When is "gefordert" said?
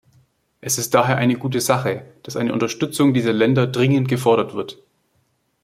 4.07-4.55